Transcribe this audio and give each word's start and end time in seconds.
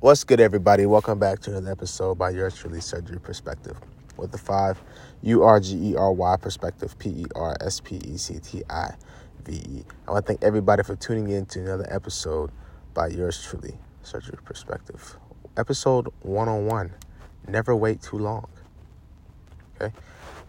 What's 0.00 0.24
good, 0.24 0.40
everybody? 0.40 0.86
Welcome 0.86 1.18
back 1.18 1.40
to 1.40 1.50
another 1.50 1.72
episode 1.72 2.14
by 2.14 2.30
yours 2.30 2.56
truly, 2.56 2.80
Surgery 2.80 3.20
Perspective. 3.20 3.78
With 4.16 4.32
the 4.32 4.38
five, 4.38 4.82
U 5.20 5.42
R 5.42 5.60
G 5.60 5.90
E 5.90 5.94
R 5.94 6.10
Y 6.10 6.36
Perspective, 6.38 6.98
P 6.98 7.10
E 7.10 7.24
R 7.36 7.54
S 7.60 7.80
P 7.80 7.96
E 7.96 8.16
C 8.16 8.38
T 8.38 8.62
I 8.70 8.94
V 9.44 9.52
E. 9.52 9.84
I 10.08 10.10
want 10.10 10.24
to 10.24 10.32
thank 10.32 10.42
everybody 10.42 10.82
for 10.84 10.96
tuning 10.96 11.28
in 11.28 11.44
to 11.44 11.60
another 11.60 11.86
episode 11.90 12.50
by 12.94 13.08
yours 13.08 13.44
truly, 13.44 13.76
Surgery 14.02 14.38
Perspective. 14.42 15.18
Episode 15.58 16.08
101 16.22 16.94
Never 17.46 17.76
Wait 17.76 18.00
Too 18.00 18.16
Long. 18.16 18.48
Okay? 19.78 19.92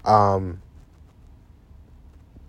Um, 0.05 0.61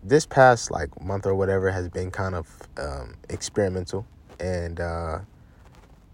this 0.05 0.25
past 0.25 0.71
like 0.71 1.03
month 1.03 1.27
or 1.27 1.35
whatever 1.35 1.73
has 1.73 1.89
been 1.89 2.13
kind 2.13 2.37
of 2.37 2.49
um, 2.79 3.17
experimental 3.29 4.07
and 4.39 4.79
uh, 4.79 5.19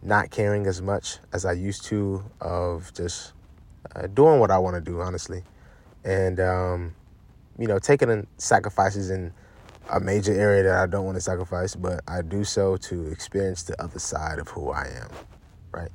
not 0.02 0.30
caring 0.30 0.66
as 0.66 0.80
much 0.80 1.18
as 1.32 1.44
I 1.44 1.52
used 1.52 1.84
to 1.86 2.24
of 2.40 2.92
just 2.94 3.32
uh, 3.94 4.06
doing 4.06 4.40
what 4.40 4.50
I 4.50 4.58
want 4.58 4.76
to 4.76 4.80
do, 4.80 5.00
honestly, 5.00 5.42
and 6.04 6.38
um, 6.40 6.94
you 7.58 7.66
know 7.66 7.78
taking 7.78 8.26
sacrifices 8.36 9.10
in 9.10 9.32
a 9.90 10.00
major 10.00 10.32
area 10.32 10.62
that 10.64 10.78
I 10.82 10.86
don't 10.86 11.04
want 11.04 11.16
to 11.16 11.20
sacrifice, 11.20 11.74
but 11.74 12.00
I 12.06 12.22
do 12.22 12.44
so 12.44 12.76
to 12.76 13.06
experience 13.08 13.62
the 13.62 13.80
other 13.82 13.98
side 13.98 14.38
of 14.38 14.48
who 14.48 14.70
I 14.70 14.84
am, 15.02 15.10
right? 15.72 15.90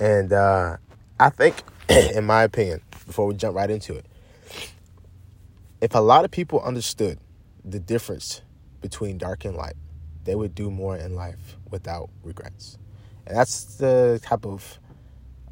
And 0.00 0.32
uh, 0.32 0.78
I 1.20 1.30
think, 1.30 1.62
in 1.88 2.24
my 2.24 2.42
opinion, 2.42 2.80
before 3.06 3.26
we 3.26 3.34
jump 3.34 3.56
right 3.56 3.70
into 3.70 3.94
it, 3.94 4.06
if 5.80 5.94
a 5.94 6.00
lot 6.00 6.24
of 6.24 6.30
people 6.30 6.60
understood 6.62 7.18
the 7.64 7.78
difference 7.78 8.40
between 8.80 9.18
dark 9.18 9.44
and 9.44 9.56
light, 9.56 9.74
they 10.24 10.34
would 10.34 10.54
do 10.54 10.70
more 10.70 10.96
in 10.96 11.14
life 11.14 11.56
without 11.70 12.08
regrets. 12.22 12.78
And 13.26 13.36
that's 13.36 13.76
the 13.76 14.20
type 14.22 14.44
of 14.44 14.78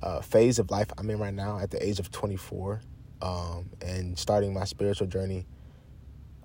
uh, 0.03 0.21
phase 0.21 0.59
of 0.59 0.71
life 0.71 0.89
I'm 0.99 1.09
in 1.11 1.19
right 1.19 1.33
now 1.33 1.59
at 1.59 1.71
the 1.71 1.85
age 1.85 1.99
of 1.99 2.10
24 2.10 2.80
um, 3.23 3.71
and 3.80 4.19
starting 4.19 4.52
my 4.52 4.65
spiritual 4.65 5.07
journey. 5.07 5.46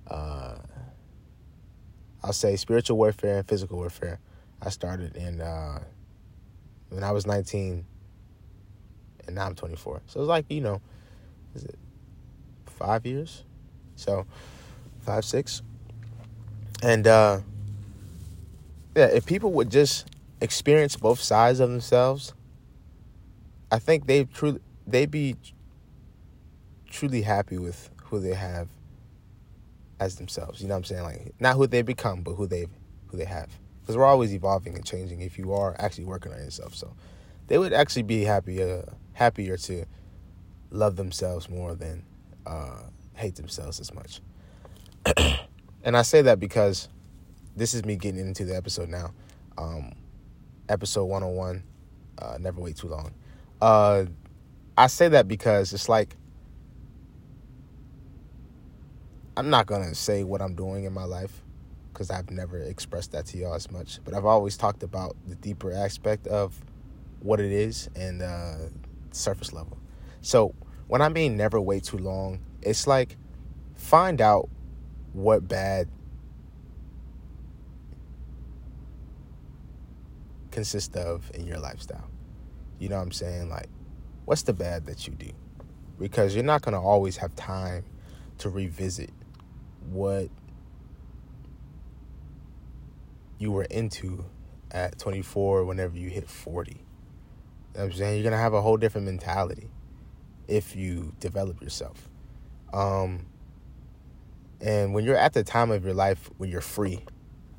Uh, 0.09 0.55
I'll 2.23 2.33
say 2.33 2.55
spiritual 2.55 2.97
warfare 2.97 3.39
and 3.39 3.47
physical 3.47 3.77
warfare. 3.77 4.19
I 4.61 4.69
started 4.69 5.15
in 5.15 5.41
uh, 5.41 5.79
when 6.89 7.03
I 7.03 7.11
was 7.11 7.25
19 7.25 7.85
and 9.25 9.35
now 9.35 9.45
I'm 9.45 9.55
24. 9.55 10.01
So 10.07 10.21
it's 10.21 10.27
like, 10.27 10.45
you 10.49 10.61
know, 10.61 10.81
is 11.55 11.63
it 11.65 11.77
five 12.65 13.05
years? 13.05 13.43
So 13.95 14.25
five, 15.01 15.25
six. 15.25 15.61
And 16.81 17.07
uh, 17.07 17.39
yeah, 18.95 19.05
if 19.07 19.25
people 19.25 19.51
would 19.53 19.69
just 19.69 20.07
experience 20.41 20.95
both 20.95 21.19
sides 21.19 21.59
of 21.59 21.69
themselves, 21.69 22.33
I 23.71 23.79
think 23.79 24.07
they 24.07 24.25
truly 24.25 24.59
they 24.85 25.05
be 25.05 25.35
truly 26.89 27.21
happy 27.21 27.57
with 27.57 27.89
who 28.03 28.19
they 28.19 28.33
have 28.33 28.69
as 29.99 30.15
themselves. 30.15 30.61
You 30.61 30.67
know 30.67 30.75
what 30.75 30.79
I'm 30.79 30.83
saying? 30.85 31.03
Like 31.03 31.33
not 31.39 31.55
who 31.55 31.67
they 31.67 31.81
become, 31.81 32.21
but 32.21 32.33
who 32.33 32.47
they 32.47 32.67
who 33.07 33.17
they 33.17 33.25
have. 33.25 33.49
Because 33.81 33.97
we're 33.97 34.05
always 34.05 34.33
evolving 34.33 34.75
and 34.75 34.85
changing. 34.85 35.21
If 35.21 35.37
you 35.37 35.53
are 35.53 35.75
actually 35.79 36.05
working 36.05 36.33
on 36.33 36.39
yourself, 36.39 36.75
so 36.75 36.93
they 37.47 37.57
would 37.57 37.73
actually 37.73 38.03
be 38.03 38.23
happier 38.23 38.93
happier 39.13 39.57
to 39.57 39.85
love 40.71 40.95
themselves 40.95 41.49
more 41.49 41.75
than 41.75 42.03
uh, 42.45 42.81
hate 43.13 43.35
themselves 43.35 43.79
as 43.79 43.93
much. 43.93 44.21
and 45.83 45.97
I 45.97 46.01
say 46.01 46.21
that 46.21 46.39
because 46.39 46.89
this 47.55 47.73
is 47.73 47.83
me 47.85 47.95
getting 47.95 48.19
into 48.19 48.45
the 48.45 48.55
episode 48.55 48.89
now. 48.89 49.13
Um, 49.57 49.93
episode 50.69 51.05
101, 51.05 51.63
uh, 52.19 52.37
Never 52.39 52.61
Wait 52.61 52.75
Too 52.77 52.87
Long. 52.87 53.13
Uh, 53.61 54.05
I 54.77 54.87
say 54.87 55.07
that 55.09 55.27
because 55.27 55.73
it's 55.73 55.89
like, 55.89 56.15
I'm 59.35 59.49
not 59.49 59.67
to 59.67 59.95
say 59.95 60.23
what 60.23 60.41
I'm 60.41 60.55
doing 60.55 60.85
in 60.85 60.93
my 60.93 61.03
life 61.03 61.41
because 61.93 62.11
I've 62.11 62.29
never 62.29 62.59
expressed 62.59 63.11
that 63.13 63.25
to 63.27 63.37
y'all 63.37 63.55
as 63.55 63.71
much, 63.71 63.99
but 64.05 64.13
I've 64.13 64.25
always 64.25 64.55
talked 64.55 64.83
about 64.83 65.15
the 65.27 65.35
deeper 65.35 65.71
aspect 65.71 66.27
of 66.27 66.59
what 67.21 67.39
it 67.39 67.51
is 67.51 67.89
and 67.95 68.21
uh, 68.21 68.57
surface 69.11 69.51
level. 69.51 69.77
So 70.21 70.53
when 70.87 71.01
I 71.01 71.09
mean 71.09 71.37
never 71.37 71.59
wait 71.59 71.83
too 71.83 71.97
long, 71.97 72.39
it's 72.61 72.85
like 72.85 73.17
find 73.75 74.21
out 74.21 74.49
what 75.13 75.47
bad 75.47 75.87
consist 80.57 80.95
of 80.95 81.29
in 81.35 81.45
your 81.45 81.59
lifestyle. 81.59 82.09
You 82.79 82.89
know 82.89 82.95
what 82.95 83.03
I'm 83.03 83.11
saying? 83.11 83.47
Like, 83.47 83.69
what's 84.25 84.41
the 84.41 84.53
bad 84.53 84.87
that 84.87 85.05
you 85.05 85.13
do? 85.13 85.29
Because 85.99 86.33
you're 86.33 86.43
not 86.43 86.63
going 86.63 86.73
to 86.73 86.79
always 86.79 87.17
have 87.17 87.35
time 87.35 87.85
to 88.39 88.49
revisit 88.49 89.11
what 89.91 90.29
you 93.37 93.51
were 93.51 93.65
into 93.65 94.25
at 94.71 94.97
24 94.97 95.63
whenever 95.63 95.95
you 95.95 96.09
hit 96.09 96.27
40. 96.27 96.71
You 96.71 96.77
know 97.75 97.83
I'm 97.83 97.93
saying? 97.93 98.15
You're 98.15 98.23
going 98.23 98.31
to 98.31 98.39
have 98.39 98.55
a 98.55 98.61
whole 98.63 98.77
different 98.77 99.05
mentality 99.05 99.69
if 100.47 100.75
you 100.75 101.13
develop 101.19 101.61
yourself. 101.61 102.09
Um, 102.73 103.27
and 104.59 104.95
when 104.95 105.05
you're 105.05 105.17
at 105.17 105.33
the 105.33 105.43
time 105.43 105.69
of 105.69 105.85
your 105.85 105.93
life 105.93 106.31
when 106.37 106.49
you're 106.49 106.61
free 106.61 107.05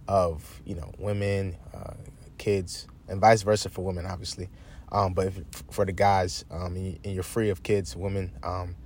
of, 0.08 0.60
you 0.64 0.75
know, 0.75 0.92
women, 0.98 1.56
uh, 1.72 1.94
kids, 2.38 2.87
and 3.09 3.21
vice 3.21 3.43
versa 3.43 3.69
for 3.69 3.84
women, 3.84 4.06
obviously. 4.06 4.49
Um, 4.91 5.12
but 5.12 5.26
if, 5.26 5.41
for 5.71 5.84
the 5.84 5.93
guys, 5.93 6.44
um, 6.50 6.76
and 6.76 7.04
you're 7.04 7.22
free 7.22 7.50
of 7.50 7.62
kids, 7.62 7.94
women, 7.94 8.32
um, 8.43 8.76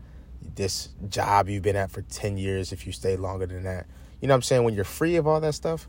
this 0.54 0.88
job 1.08 1.48
you've 1.48 1.62
been 1.62 1.76
at 1.76 1.90
for 1.90 2.02
10 2.02 2.36
years, 2.38 2.72
if 2.72 2.86
you 2.86 2.92
stay 2.92 3.16
longer 3.16 3.46
than 3.46 3.62
that, 3.64 3.86
you 4.20 4.28
know 4.28 4.34
what 4.34 4.36
I'm 4.36 4.42
saying? 4.42 4.64
When 4.64 4.74
you're 4.74 4.84
free 4.84 5.16
of 5.16 5.26
all 5.26 5.40
that 5.40 5.54
stuff, 5.54 5.88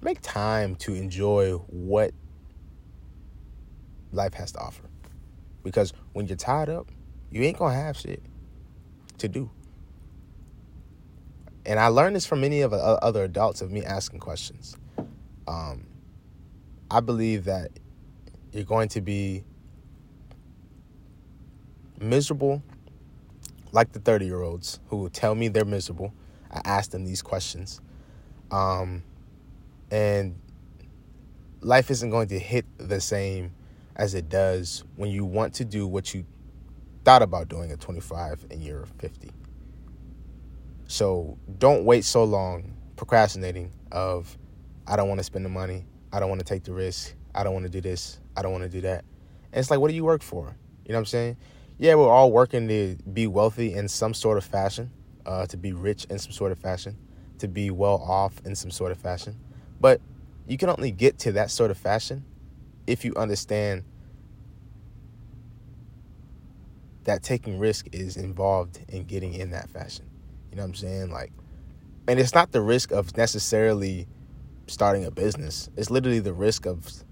make 0.00 0.20
time 0.20 0.74
to 0.76 0.94
enjoy 0.94 1.52
what 1.52 2.12
life 4.12 4.34
has 4.34 4.52
to 4.52 4.58
offer. 4.60 4.84
Because 5.62 5.92
when 6.12 6.26
you're 6.26 6.36
tied 6.36 6.68
up, 6.68 6.90
you 7.30 7.42
ain't 7.42 7.58
gonna 7.58 7.74
have 7.74 7.96
shit 7.96 8.22
to 9.18 9.28
do. 9.28 9.50
And 11.66 11.80
I 11.80 11.88
learned 11.88 12.14
this 12.14 12.26
from 12.26 12.40
many 12.42 12.60
of 12.60 12.72
other 12.72 13.24
adults 13.24 13.62
of 13.62 13.70
me 13.72 13.84
asking 13.84 14.20
questions. 14.20 14.76
Um, 15.48 15.86
I 16.90 17.00
believe 17.00 17.44
that 17.44 17.70
you're 18.52 18.64
going 18.64 18.88
to 18.90 19.00
be 19.00 19.44
miserable 22.00 22.62
like 23.72 23.92
the 23.92 23.98
30 23.98 24.26
year 24.26 24.42
olds 24.42 24.80
who 24.88 24.98
will 24.98 25.10
tell 25.10 25.34
me 25.34 25.48
they're 25.48 25.64
miserable. 25.64 26.12
I 26.50 26.60
ask 26.64 26.90
them 26.90 27.04
these 27.04 27.22
questions. 27.22 27.80
Um, 28.50 29.02
and 29.90 30.36
life 31.60 31.90
isn't 31.90 32.10
going 32.10 32.28
to 32.28 32.38
hit 32.38 32.66
the 32.78 33.00
same 33.00 33.52
as 33.96 34.14
it 34.14 34.28
does 34.28 34.84
when 34.96 35.10
you 35.10 35.24
want 35.24 35.54
to 35.54 35.64
do 35.64 35.86
what 35.86 36.14
you 36.14 36.24
thought 37.04 37.22
about 37.22 37.48
doing 37.48 37.70
at 37.70 37.80
25 37.80 38.46
and 38.50 38.62
you're 38.62 38.86
50. 38.98 39.30
So 40.86 41.38
don't 41.58 41.84
wait 41.84 42.04
so 42.04 42.24
long 42.24 42.74
procrastinating 42.96 43.72
of 43.90 44.36
I 44.86 44.96
don't 44.96 45.08
want 45.08 45.18
to 45.18 45.24
spend 45.24 45.44
the 45.44 45.50
money. 45.50 45.86
I 46.14 46.20
don't 46.20 46.28
want 46.28 46.38
to 46.38 46.44
take 46.44 46.62
the 46.62 46.72
risk. 46.72 47.12
I 47.34 47.42
don't 47.42 47.54
want 47.54 47.64
to 47.64 47.70
do 47.70 47.80
this. 47.80 48.20
I 48.36 48.42
don't 48.42 48.52
want 48.52 48.62
to 48.62 48.70
do 48.70 48.82
that. 48.82 49.04
And 49.52 49.58
it's 49.58 49.68
like, 49.68 49.80
what 49.80 49.88
do 49.88 49.96
you 49.96 50.04
work 50.04 50.22
for? 50.22 50.56
You 50.84 50.92
know 50.92 50.98
what 50.98 51.00
I'm 51.00 51.06
saying? 51.06 51.36
Yeah, 51.76 51.96
we're 51.96 52.08
all 52.08 52.30
working 52.30 52.68
to 52.68 52.96
be 53.12 53.26
wealthy 53.26 53.74
in 53.74 53.88
some 53.88 54.14
sort 54.14 54.38
of 54.38 54.44
fashion, 54.44 54.92
uh, 55.26 55.46
to 55.46 55.56
be 55.56 55.72
rich 55.72 56.04
in 56.04 56.20
some 56.20 56.30
sort 56.30 56.52
of 56.52 56.58
fashion, 56.60 56.96
to 57.38 57.48
be 57.48 57.72
well 57.72 57.96
off 57.96 58.40
in 58.44 58.54
some 58.54 58.70
sort 58.70 58.92
of 58.92 58.98
fashion. 58.98 59.36
But 59.80 60.00
you 60.46 60.56
can 60.56 60.68
only 60.68 60.92
get 60.92 61.18
to 61.20 61.32
that 61.32 61.50
sort 61.50 61.72
of 61.72 61.78
fashion 61.78 62.24
if 62.86 63.04
you 63.04 63.12
understand 63.16 63.82
that 67.02 67.24
taking 67.24 67.58
risk 67.58 67.88
is 67.90 68.16
involved 68.16 68.78
in 68.88 69.02
getting 69.02 69.34
in 69.34 69.50
that 69.50 69.68
fashion. 69.68 70.08
You 70.52 70.58
know 70.58 70.62
what 70.62 70.68
I'm 70.68 70.74
saying? 70.76 71.10
Like, 71.10 71.32
and 72.06 72.20
it's 72.20 72.34
not 72.34 72.52
the 72.52 72.60
risk 72.60 72.92
of 72.92 73.16
necessarily 73.16 74.06
starting 74.66 75.04
a 75.04 75.10
business. 75.10 75.68
It's 75.76 75.90
literally 75.90 76.20
the 76.20 76.32
risk 76.32 76.66
of 76.66 77.04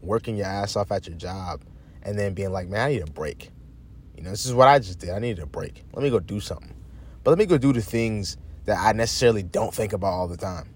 working 0.00 0.36
your 0.36 0.46
ass 0.46 0.76
off 0.76 0.92
at 0.92 1.06
your 1.06 1.16
job 1.16 1.62
and 2.02 2.18
then 2.18 2.34
being 2.34 2.52
like, 2.52 2.68
man, 2.68 2.86
I 2.86 2.92
need 2.92 3.02
a 3.02 3.10
break. 3.10 3.50
You 4.16 4.22
know, 4.22 4.30
this 4.30 4.46
is 4.46 4.54
what 4.54 4.68
I 4.68 4.78
just 4.78 4.98
did. 4.98 5.10
I 5.10 5.18
needed 5.18 5.42
a 5.42 5.46
break. 5.46 5.84
Let 5.92 6.02
me 6.02 6.10
go 6.10 6.20
do 6.20 6.40
something. 6.40 6.74
But 7.22 7.30
let 7.30 7.38
me 7.38 7.46
go 7.46 7.58
do 7.58 7.72
the 7.72 7.82
things 7.82 8.36
that 8.64 8.78
I 8.78 8.92
necessarily 8.92 9.42
don't 9.42 9.74
think 9.74 9.92
about 9.92 10.12
all 10.12 10.28
the 10.28 10.36
time. 10.36 10.68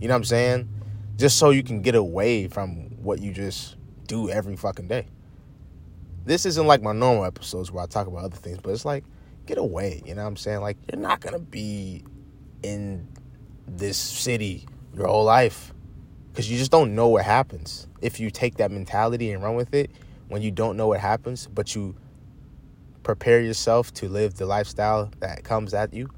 You 0.00 0.08
know 0.08 0.14
what 0.14 0.18
I'm 0.18 0.24
saying? 0.24 0.68
Just 1.16 1.38
so 1.38 1.50
you 1.50 1.62
can 1.62 1.80
get 1.80 1.94
away 1.94 2.48
from 2.48 3.02
what 3.02 3.20
you 3.20 3.32
just 3.32 3.76
do 4.06 4.28
every 4.30 4.56
fucking 4.56 4.88
day. 4.88 5.06
This 6.24 6.46
isn't 6.46 6.66
like 6.66 6.82
my 6.82 6.92
normal 6.92 7.24
episodes 7.24 7.70
where 7.70 7.84
I 7.84 7.86
talk 7.86 8.06
about 8.06 8.24
other 8.24 8.36
things, 8.36 8.58
but 8.62 8.70
it's 8.70 8.84
like, 8.84 9.04
get 9.46 9.58
away. 9.58 10.02
You 10.04 10.14
know 10.14 10.22
what 10.22 10.28
I'm 10.28 10.36
saying? 10.36 10.60
Like, 10.60 10.76
you're 10.90 11.00
not 11.00 11.20
going 11.20 11.34
to 11.34 11.38
be 11.38 12.04
in 12.62 13.06
this 13.66 13.96
city 13.96 14.66
your 14.96 15.08
whole 15.08 15.24
life. 15.24 15.72
because 16.32 16.50
you 16.50 16.58
just 16.58 16.70
don't 16.70 16.94
know 16.94 17.08
what 17.08 17.24
happens. 17.24 17.86
If 18.02 18.18
you 18.20 18.30
take 18.30 18.56
that 18.56 18.70
mentality 18.70 19.30
and 19.32 19.42
run 19.42 19.54
with 19.54 19.72
it 19.74 19.90
when 20.28 20.42
you 20.42 20.50
don't 20.50 20.76
know 20.76 20.88
what 20.88 21.00
happens 21.00 21.48
but 21.52 21.74
you 21.74 21.94
prepare 23.02 23.40
yourself 23.40 23.92
to 23.94 24.08
live 24.08 24.34
the 24.34 24.46
lifestyle 24.46 25.10
that 25.20 25.44
comes 25.44 25.74
at 25.74 25.92
you 25.94 26.08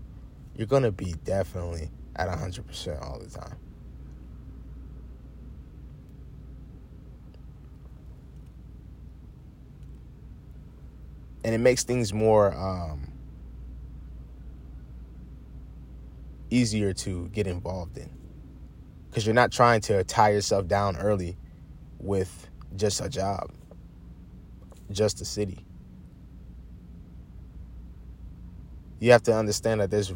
you're 0.56 0.66
gonna 0.66 0.92
be 0.92 1.14
definitely 1.24 1.90
at 2.16 2.28
100% 2.28 3.02
all 3.02 3.18
the 3.18 3.28
time. 3.28 3.56
And 11.44 11.54
it 11.54 11.58
makes 11.58 11.84
things 11.84 12.12
more 12.12 12.54
um, 12.56 13.12
easier 16.50 16.92
to 16.92 17.28
get 17.28 17.46
involved 17.46 17.98
in 17.98 18.10
because 19.16 19.24
you're 19.24 19.34
not 19.34 19.50
trying 19.50 19.80
to 19.80 20.04
tie 20.04 20.28
yourself 20.28 20.68
down 20.68 20.94
early 20.98 21.38
with 21.98 22.50
just 22.76 23.00
a 23.00 23.08
job, 23.08 23.50
just 24.90 25.22
a 25.22 25.24
city. 25.24 25.64
You 29.00 29.12
have 29.12 29.22
to 29.22 29.34
understand 29.34 29.80
that 29.80 29.90
there's 29.90 30.12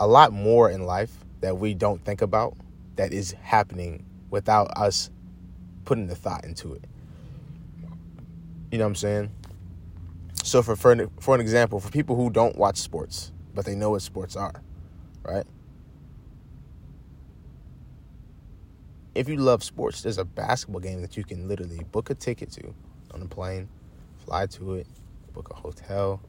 a 0.00 0.08
lot 0.08 0.32
more 0.32 0.68
in 0.68 0.82
life 0.82 1.16
that 1.42 1.58
we 1.58 1.74
don't 1.74 2.04
think 2.04 2.22
about 2.22 2.56
that 2.96 3.12
is 3.12 3.36
happening 3.40 4.04
without 4.30 4.76
us 4.76 5.10
putting 5.84 6.08
the 6.08 6.16
thought 6.16 6.44
into 6.44 6.74
it. 6.74 6.86
You 8.72 8.78
know 8.78 8.84
what 8.86 8.88
I'm 8.88 8.94
saying? 8.96 9.30
So 10.42 10.60
for 10.60 10.74
for 10.74 10.90
an, 10.90 11.08
for 11.20 11.36
an 11.36 11.40
example, 11.40 11.78
for 11.78 11.88
people 11.88 12.16
who 12.16 12.30
don't 12.30 12.58
watch 12.58 12.78
sports 12.78 13.30
but 13.54 13.64
they 13.64 13.76
know 13.76 13.90
what 13.90 14.02
sports 14.02 14.34
are, 14.34 14.60
right? 15.22 15.46
If 19.14 19.28
you 19.28 19.36
love 19.36 19.62
sports, 19.62 20.02
there's 20.02 20.18
a 20.18 20.24
basketball 20.24 20.80
game 20.80 21.00
that 21.02 21.16
you 21.16 21.22
can 21.22 21.46
literally 21.46 21.84
book 21.92 22.10
a 22.10 22.14
ticket 22.14 22.50
to 22.52 22.74
on 23.12 23.22
a 23.22 23.26
plane, 23.26 23.68
fly 24.24 24.46
to 24.46 24.74
it, 24.74 24.88
book 25.32 25.50
a 25.50 25.54
hotel, 25.54 26.20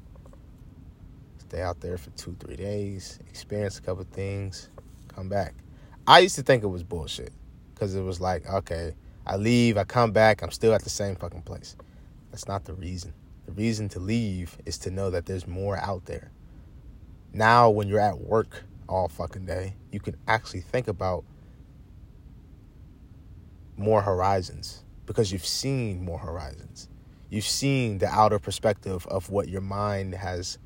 stay 1.40 1.62
out 1.62 1.82
there 1.82 1.98
for 1.98 2.12
two, 2.12 2.36
three 2.40 2.56
days, 2.56 3.20
experience 3.28 3.80
a 3.80 3.82
couple 3.82 4.06
things, 4.12 4.70
come 5.08 5.30
back. 5.30 5.56
I 6.06 6.20
used 6.20 6.36
to 6.36 6.44
think 6.44 6.64
it 6.64 6.68
was 6.68 6.84
bullshit 6.84 7.34
because 7.74 7.96
it 7.96 8.02
was 8.02 8.22
like, 8.22 8.48
okay, 8.48 8.94
I 9.26 9.38
leave, 9.38 9.78
I 9.78 9.84
come 9.84 10.12
back, 10.12 10.44
I'm 10.44 10.52
still 10.52 10.74
at 10.74 10.84
the 10.84 10.92
same 10.92 11.16
fucking 11.16 11.42
place. 11.42 11.76
That's 12.30 12.48
not 12.48 12.66
the 12.66 12.74
reason. 12.76 13.14
The 13.48 13.54
reason 13.54 13.90
to 13.90 14.00
leave 14.00 14.58
is 14.66 14.78
to 14.80 14.92
know 14.92 15.10
that 15.10 15.26
there's 15.26 15.48
more 15.48 15.78
out 15.78 16.06
there. 16.06 16.32
Now, 17.34 17.72
when 17.72 17.88
you're 17.88 18.00
at 18.00 18.20
work 18.20 18.64
all 18.88 19.08
fucking 19.08 19.46
day, 19.46 19.74
you 19.92 20.00
can 20.00 20.16
actually 20.28 20.62
think 20.62 20.88
about 20.88 21.24
more 23.78 24.02
horizons 24.02 24.84
because 25.06 25.32
you've 25.32 25.46
seen 25.46 26.04
more 26.04 26.20
horizons. 26.20 26.90
You've 27.30 27.46
seen 27.46 27.98
the 27.98 28.08
outer 28.08 28.40
perspective 28.40 29.06
of 29.08 29.30
what 29.30 29.48
your 29.50 29.62
mind 29.62 30.16
has 30.16 30.58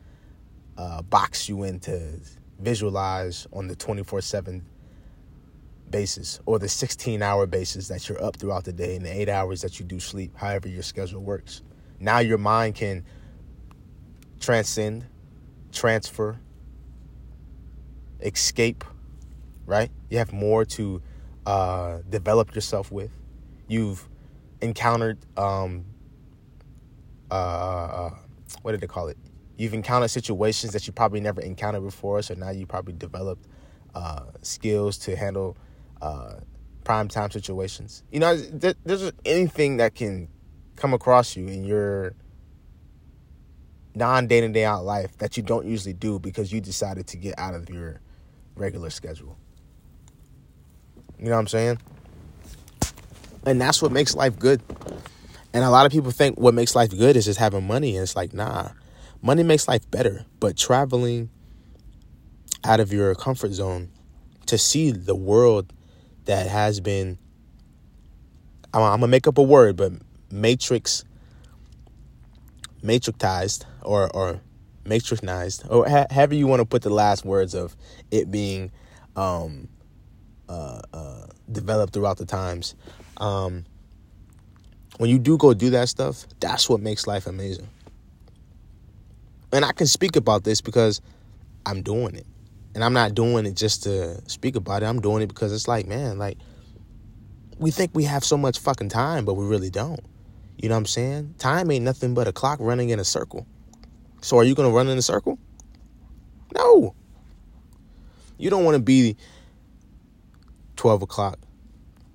uh, 0.78 1.02
boxed 1.02 1.50
you 1.50 1.64
into 1.64 2.20
visualize 2.60 3.48
on 3.54 3.68
the 3.68 3.76
24 3.76 4.22
7 4.22 4.66
basis 5.90 6.40
or 6.46 6.60
the 6.60 6.70
16 6.70 7.22
hour 7.22 7.48
basis 7.48 7.88
that 7.88 8.08
you're 8.08 8.22
up 8.24 8.36
throughout 8.36 8.64
the 8.64 8.74
day 8.74 8.96
and 8.96 9.06
the 9.06 9.12
eight 9.12 9.30
hours 9.30 9.62
that 9.62 9.80
you 9.80 9.86
do 9.86 10.00
sleep, 10.00 10.36
however 10.36 10.68
your 10.68 10.84
schedule 10.84 11.22
works. 11.22 11.64
Now 12.00 12.20
your 12.20 12.38
mind 12.38 12.76
can 12.76 13.06
transcend, 14.40 15.06
transfer, 15.72 16.40
escape, 18.22 18.84
right? 19.66 19.90
You 20.10 20.18
have 20.18 20.32
more 20.32 20.66
to 20.66 21.02
uh, 21.46 22.00
develop 22.10 22.54
yourself 22.56 22.92
with. 22.92 23.12
You've 23.68 24.08
encountered, 24.62 25.20
um, 25.38 25.86
uh, 27.32 27.34
uh, 27.34 28.10
what 28.62 28.72
did 28.72 28.82
they 28.82 28.88
call 28.88 29.08
it? 29.08 29.18
You've 29.58 29.74
encountered 29.74 30.10
situations 30.10 30.74
that 30.74 30.88
you 30.88 30.94
probably 30.94 31.20
never 31.20 31.42
encountered 31.42 31.82
before, 31.84 32.22
so 32.22 32.34
now 32.34 32.50
you 32.50 32.66
probably 32.66 32.94
developed 32.94 33.46
uh, 33.94 34.26
skills 34.42 34.98
to 35.00 35.16
handle 35.16 35.58
uh, 36.02 36.36
prime 36.84 37.08
time 37.08 37.30
situations. 37.32 38.04
You 38.12 38.20
know, 38.20 38.36
there's 38.36 39.12
anything 39.26 39.78
that 39.78 39.96
can 39.96 40.30
come 40.76 40.94
across 40.94 41.36
you 41.36 41.48
in 41.48 41.66
your 41.66 42.14
non 43.96 44.28
day 44.28 44.42
to 44.42 44.48
day 44.48 44.66
out 44.66 44.86
life 44.86 45.18
that 45.18 45.36
you 45.38 45.44
don't 45.44 45.66
usually 45.66 45.94
do 45.94 46.20
because 46.20 46.52
you 46.52 46.62
decided 46.62 47.08
to 47.08 47.18
get 47.18 47.38
out 47.38 47.54
of 47.54 47.70
your 47.70 48.02
regular 48.56 48.90
schedule. 48.90 49.38
You 51.20 51.26
know 51.26 51.32
what 51.32 51.40
I'm 51.40 51.48
saying? 51.48 51.80
And 53.46 53.60
that's 53.60 53.82
what 53.82 53.92
makes 53.92 54.16
life 54.16 54.40
good. 54.40 54.62
And 55.54 55.64
a 55.64 55.70
lot 55.70 55.86
of 55.86 55.92
people 55.92 56.12
think 56.12 56.40
what 56.40 56.54
makes 56.54 56.76
life 56.76 56.92
good 56.92 57.16
is 57.16 57.26
just 57.26 57.40
having 57.40 57.66
money. 57.66 57.96
And 57.96 58.04
it's 58.04 58.16
like, 58.16 58.34
nah, 58.34 58.70
money 59.22 59.44
makes 59.44 59.68
life 59.68 59.90
better. 59.92 60.26
But 60.40 60.56
traveling 60.58 61.30
out 62.64 62.80
of 62.80 62.94
your 62.94 63.14
comfort 63.16 63.52
zone 63.54 63.90
to 64.46 64.58
see 64.58 64.92
the 64.92 65.16
world 65.16 65.74
that 66.26 66.48
has 66.48 66.80
been, 66.80 67.18
I'm, 68.74 68.82
going 68.82 69.02
to 69.02 69.08
make 69.08 69.28
up 69.28 69.38
a 69.38 69.44
word, 69.44 69.76
but 69.76 69.94
matrix 70.32 71.04
matrixized 72.84 73.66
or 73.82 74.16
or 74.16 74.40
matrixized 74.86 75.70
or 75.70 75.90
ha- 75.90 76.06
however 76.10 76.34
you 76.34 76.48
want 76.48 76.62
to 76.62 76.66
put 76.66 76.82
the 76.82 76.90
last 76.90 77.26
words 77.26 77.54
of 77.54 77.76
it 78.10 78.32
being 78.32 78.72
um, 79.16 79.68
uh, 80.50 80.82
uh, 80.94 81.26
developed 81.52 81.94
throughout 81.94 82.18
the 82.18 82.26
times. 82.26 82.76
Um, 83.18 83.66
when 84.98 85.10
you 85.10 85.20
do 85.20 85.38
go 85.38 85.54
do 85.54 85.70
that 85.70 85.88
stuff, 85.88 86.26
that's 86.40 86.68
what 86.68 86.82
makes 86.82 87.08
life 87.08 87.28
amazing. 87.28 87.70
And 89.54 89.64
I 89.64 89.72
can 89.72 89.88
speak 89.88 90.16
about 90.16 90.44
this 90.44 90.60
because 90.60 91.02
I'm 91.66 91.82
doing 91.82 92.16
it. 92.16 92.26
And 92.76 92.84
I'm 92.84 92.94
not 92.94 93.16
doing 93.16 93.46
it 93.46 93.56
just 93.56 93.84
to 93.84 94.22
speak 94.30 94.56
about 94.56 94.84
it. 94.84 94.88
I'm 94.88 95.00
doing 95.00 95.24
it 95.24 95.28
because 95.28 95.54
it's 95.54 95.68
like, 95.68 95.88
man, 95.88 96.18
like 96.18 96.38
we 97.58 97.72
think 97.72 97.92
we 97.94 98.04
have 98.04 98.24
so 98.24 98.38
much 98.38 98.60
fucking 98.60 98.90
time, 98.90 99.26
but 99.26 99.36
we 99.36 99.46
really 99.46 99.70
don't. 99.70 100.02
You 100.58 100.70
know 100.70 100.76
what 100.76 100.80
I'm 100.80 100.86
saying? 100.86 101.36
Time 101.38 101.72
ain't 101.72 101.86
nothing 101.86 102.14
but 102.14 102.28
a 102.28 102.34
clock 102.34 102.60
running 102.62 102.90
in 102.90 103.00
a 103.00 103.04
circle. 103.04 103.48
So 104.22 104.38
are 104.38 104.44
you 104.44 104.56
going 104.56 104.70
to 104.70 104.76
run 104.76 104.88
in 104.88 104.98
a 104.98 105.02
circle? 105.02 105.40
No. 106.56 106.94
You 108.38 108.50
don't 108.50 108.66
want 108.66 108.76
to 108.76 108.82
be 108.82 109.16
12 110.80 111.02
o'clock 111.02 111.38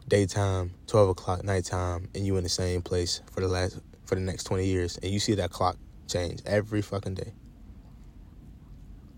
daytime, 0.09 0.73
12 0.87 1.11
o'clock 1.11 1.45
nighttime, 1.45 2.09
and 2.15 2.25
you 2.25 2.39
in 2.39 2.43
the 2.45 2.49
same 2.49 2.81
place 2.81 3.21
for 3.31 3.43
the 3.43 3.47
last 3.47 3.79
for 4.07 4.15
the 4.15 4.23
next 4.23 4.45
20 4.45 4.65
years, 4.65 4.99
and 5.03 5.13
you 5.13 5.21
see 5.21 5.35
that 5.35 5.51
clock 5.51 5.77
change 6.09 6.41
every 6.47 6.81
fucking 6.81 7.13
day. 7.13 7.35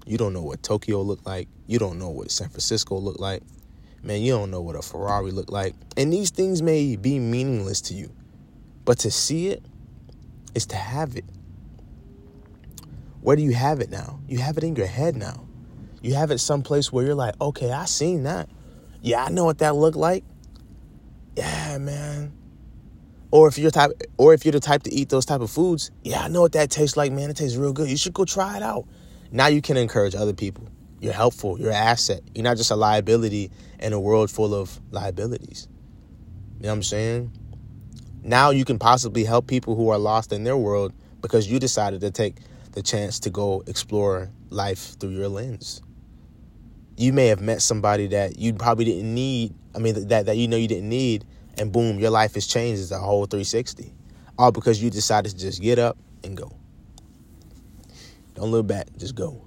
You 0.04 0.18
don't 0.18 0.32
know 0.32 0.42
what 0.42 0.64
Tokyo 0.64 1.00
looked 1.00 1.26
like. 1.26 1.46
You 1.68 1.78
don't 1.78 1.96
know 1.96 2.08
what 2.08 2.32
San 2.32 2.48
Francisco 2.48 2.98
looked 2.98 3.20
like. 3.20 3.44
Man, 4.02 4.20
you 4.20 4.32
don't 4.32 4.50
know 4.50 4.62
what 4.62 4.74
a 4.74 4.82
Ferrari 4.82 5.30
looked 5.30 5.52
like. 5.52 5.76
And 5.96 6.12
these 6.12 6.30
things 6.30 6.60
may 6.60 6.96
be 6.96 7.20
meaningless 7.20 7.80
to 7.82 7.94
you. 7.94 8.10
But 8.84 8.98
to 9.00 9.12
see 9.12 9.50
it 9.50 9.62
is 10.56 10.66
to 10.66 10.76
have 10.76 11.16
it. 11.16 11.24
Where 13.20 13.36
do 13.36 13.42
you 13.42 13.54
have 13.54 13.78
it 13.78 13.90
now? 13.90 14.18
You 14.26 14.38
have 14.38 14.58
it 14.58 14.64
in 14.64 14.74
your 14.74 14.88
head 14.88 15.14
now. 15.14 15.46
You 16.02 16.14
have 16.14 16.32
it 16.32 16.38
someplace 16.38 16.92
where 16.92 17.04
you're 17.06 17.14
like, 17.14 17.40
okay, 17.40 17.70
I 17.70 17.84
seen 17.84 18.24
that. 18.24 18.48
Yeah, 19.06 19.24
I 19.24 19.30
know 19.30 19.44
what 19.44 19.58
that 19.58 19.76
looked 19.76 19.96
like. 19.96 20.24
Yeah, 21.36 21.78
man. 21.78 22.32
Or 23.30 23.46
if 23.46 23.56
you're 23.56 23.70
type, 23.70 23.92
or 24.16 24.34
if 24.34 24.44
you're 24.44 24.50
the 24.50 24.58
type 24.58 24.82
to 24.82 24.92
eat 24.92 25.10
those 25.10 25.24
type 25.24 25.40
of 25.40 25.48
foods, 25.48 25.92
yeah, 26.02 26.22
I 26.22 26.28
know 26.28 26.40
what 26.40 26.50
that 26.52 26.70
tastes 26.70 26.96
like, 26.96 27.12
man. 27.12 27.30
It 27.30 27.36
tastes 27.36 27.56
real 27.56 27.72
good. 27.72 27.88
You 27.88 27.96
should 27.96 28.14
go 28.14 28.24
try 28.24 28.56
it 28.56 28.64
out. 28.64 28.88
Now 29.30 29.46
you 29.46 29.62
can 29.62 29.76
encourage 29.76 30.16
other 30.16 30.32
people. 30.32 30.68
You're 30.98 31.12
helpful. 31.12 31.56
You're 31.56 31.70
an 31.70 31.76
asset. 31.76 32.20
You're 32.34 32.42
not 32.42 32.56
just 32.56 32.72
a 32.72 32.74
liability 32.74 33.52
in 33.78 33.92
a 33.92 34.00
world 34.00 34.28
full 34.28 34.52
of 34.52 34.80
liabilities. 34.90 35.68
You 36.56 36.64
know 36.64 36.70
what 36.70 36.74
I'm 36.74 36.82
saying? 36.82 37.30
Now 38.24 38.50
you 38.50 38.64
can 38.64 38.80
possibly 38.80 39.22
help 39.22 39.46
people 39.46 39.76
who 39.76 39.88
are 39.90 39.98
lost 39.98 40.32
in 40.32 40.42
their 40.42 40.56
world 40.56 40.92
because 41.22 41.48
you 41.48 41.60
decided 41.60 42.00
to 42.00 42.10
take 42.10 42.38
the 42.72 42.82
chance 42.82 43.20
to 43.20 43.30
go 43.30 43.62
explore 43.68 44.32
life 44.50 44.98
through 44.98 45.10
your 45.10 45.28
lens. 45.28 45.80
You 46.96 47.12
may 47.12 47.26
have 47.26 47.40
met 47.40 47.62
somebody 47.62 48.06
that 48.08 48.38
you 48.38 48.54
probably 48.54 48.86
didn't 48.86 49.14
need, 49.14 49.54
I 49.74 49.78
mean 49.78 50.08
that 50.08 50.26
that 50.26 50.36
you 50.36 50.48
know 50.48 50.56
you 50.56 50.68
didn't 50.68 50.88
need 50.88 51.24
and 51.58 51.72
boom, 51.72 51.98
your 51.98 52.10
life 52.10 52.34
has 52.34 52.46
changed 52.46 52.80
as 52.80 52.92
a 52.92 52.98
whole 52.98 53.26
360. 53.26 53.92
All 54.38 54.52
because 54.52 54.82
you 54.82 54.90
decided 54.90 55.32
to 55.32 55.38
just 55.38 55.62
get 55.62 55.78
up 55.78 55.96
and 56.24 56.36
go. 56.36 56.52
Don't 58.34 58.50
look 58.50 58.66
back, 58.66 58.86
just 58.98 59.14
go. 59.14 59.42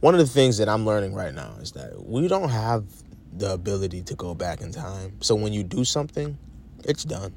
One 0.00 0.14
of 0.14 0.20
the 0.20 0.26
things 0.26 0.58
that 0.58 0.68
I'm 0.68 0.84
learning 0.84 1.14
right 1.14 1.34
now 1.34 1.56
is 1.60 1.72
that 1.72 2.04
we 2.04 2.28
don't 2.28 2.50
have 2.50 2.84
the 3.36 3.52
ability 3.52 4.02
to 4.02 4.14
go 4.14 4.34
back 4.34 4.60
in 4.60 4.70
time. 4.70 5.16
So 5.20 5.34
when 5.34 5.52
you 5.52 5.64
do 5.64 5.84
something, 5.84 6.38
it's 6.84 7.04
done. 7.04 7.34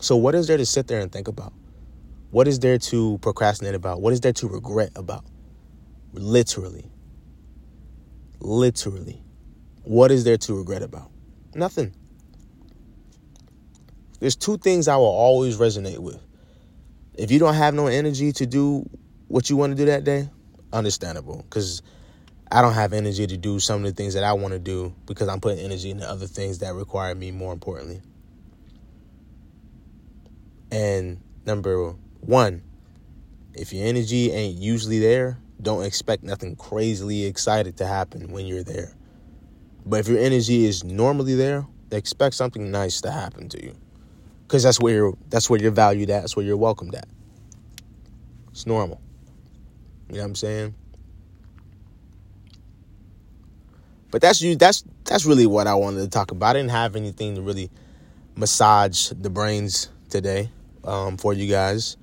So 0.00 0.16
what 0.16 0.34
is 0.34 0.46
there 0.48 0.56
to 0.56 0.66
sit 0.66 0.88
there 0.88 1.00
and 1.00 1.12
think 1.12 1.28
about? 1.28 1.52
What 2.30 2.48
is 2.48 2.58
there 2.58 2.78
to 2.78 3.18
procrastinate 3.18 3.74
about? 3.74 4.00
What 4.00 4.12
is 4.12 4.20
there 4.20 4.32
to 4.34 4.48
regret 4.48 4.90
about? 4.96 5.24
Literally. 6.12 6.90
Literally. 8.40 9.22
What 9.84 10.10
is 10.10 10.24
there 10.24 10.36
to 10.38 10.54
regret 10.54 10.82
about? 10.82 11.10
Nothing. 11.54 11.94
There's 14.18 14.36
two 14.36 14.58
things 14.58 14.88
I 14.88 14.96
will 14.96 15.04
always 15.04 15.56
resonate 15.58 15.98
with. 15.98 16.20
If 17.14 17.30
you 17.30 17.38
don't 17.38 17.54
have 17.54 17.74
no 17.74 17.86
energy 17.86 18.32
to 18.32 18.46
do 18.46 18.88
what 19.28 19.48
you 19.48 19.56
want 19.56 19.72
to 19.72 19.76
do 19.76 19.86
that 19.86 20.04
day, 20.04 20.28
understandable. 20.72 21.42
Because 21.42 21.82
I 22.50 22.62
don't 22.62 22.74
have 22.74 22.92
energy 22.92 23.26
to 23.26 23.36
do 23.36 23.58
some 23.60 23.76
of 23.76 23.82
the 23.84 23.92
things 23.92 24.14
that 24.14 24.24
I 24.24 24.32
want 24.32 24.52
to 24.52 24.58
do 24.58 24.94
because 25.06 25.28
I'm 25.28 25.40
putting 25.40 25.64
energy 25.64 25.90
into 25.90 26.08
other 26.08 26.26
things 26.26 26.58
that 26.58 26.74
require 26.74 27.14
me 27.14 27.30
more 27.30 27.52
importantly. 27.52 28.02
And 30.70 31.20
number 31.44 31.94
one, 32.26 32.62
if 33.54 33.72
your 33.72 33.86
energy 33.86 34.32
ain't 34.32 34.58
usually 34.58 34.98
there, 34.98 35.38
don't 35.62 35.84
expect 35.84 36.22
nothing 36.22 36.56
crazily 36.56 37.24
excited 37.24 37.76
to 37.78 37.86
happen 37.86 38.30
when 38.32 38.46
you're 38.46 38.64
there. 38.64 38.92
But 39.86 40.00
if 40.00 40.08
your 40.08 40.18
energy 40.18 40.66
is 40.66 40.84
normally 40.84 41.36
there, 41.36 41.66
expect 41.90 42.34
something 42.34 42.70
nice 42.70 43.00
to 43.02 43.10
happen 43.10 43.48
to 43.50 43.62
you. 43.62 43.76
Cause 44.48 44.62
that's 44.62 44.80
where 44.80 44.94
you're 44.94 45.18
that's 45.28 45.50
where 45.50 45.60
you're 45.60 45.72
valued 45.72 46.10
at, 46.10 46.20
that's 46.20 46.36
where 46.36 46.44
you're 46.44 46.56
welcomed 46.56 46.94
at. 46.94 47.08
It's 48.50 48.66
normal. 48.66 49.00
You 50.08 50.16
know 50.16 50.20
what 50.20 50.26
I'm 50.26 50.34
saying? 50.36 50.74
But 54.10 54.22
that's 54.22 54.40
you 54.40 54.54
that's 54.56 54.84
that's 55.04 55.26
really 55.26 55.46
what 55.46 55.66
I 55.66 55.74
wanted 55.74 56.00
to 56.00 56.08
talk 56.08 56.30
about. 56.30 56.50
I 56.50 56.58
didn't 56.60 56.70
have 56.70 56.94
anything 56.94 57.34
to 57.36 57.42
really 57.42 57.70
massage 58.36 59.10
the 59.10 59.30
brains 59.30 59.90
today 60.10 60.50
um, 60.84 61.16
for 61.16 61.32
you 61.32 61.48
guys. 61.50 61.96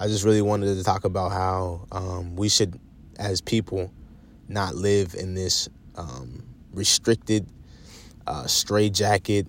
I 0.00 0.06
just 0.06 0.24
really 0.24 0.40
wanted 0.40 0.74
to 0.76 0.82
talk 0.82 1.04
about 1.04 1.30
how 1.30 1.86
um, 1.92 2.34
we 2.34 2.48
should, 2.48 2.80
as 3.18 3.42
people, 3.42 3.92
not 4.48 4.74
live 4.74 5.14
in 5.14 5.34
this 5.34 5.68
um, 5.94 6.42
restricted, 6.72 7.46
uh, 8.26 8.46
jacket 8.88 9.46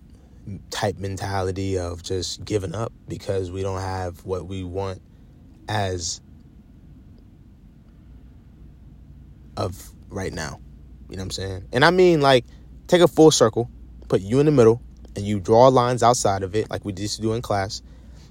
type 0.69 0.97
mentality 0.97 1.77
of 1.77 2.03
just 2.03 2.43
giving 2.43 2.75
up 2.75 2.91
because 3.07 3.49
we 3.49 3.61
don't 3.61 3.79
have 3.79 4.25
what 4.25 4.45
we 4.45 4.65
want 4.65 5.01
as 5.69 6.19
of 9.55 9.89
right 10.09 10.33
now. 10.33 10.59
You 11.09 11.15
know 11.15 11.21
what 11.21 11.27
I'm 11.27 11.31
saying? 11.31 11.67
And 11.71 11.85
I 11.85 11.91
mean, 11.91 12.19
like, 12.19 12.43
take 12.87 12.99
a 13.01 13.07
full 13.07 13.31
circle, 13.31 13.71
put 14.09 14.19
you 14.19 14.41
in 14.41 14.47
the 14.47 14.51
middle, 14.51 14.81
and 15.15 15.25
you 15.25 15.39
draw 15.39 15.69
lines 15.69 16.03
outside 16.03 16.43
of 16.43 16.55
it, 16.55 16.69
like 16.69 16.83
we 16.83 16.91
used 16.91 17.15
to 17.15 17.21
do 17.21 17.31
in 17.31 17.41
class, 17.41 17.81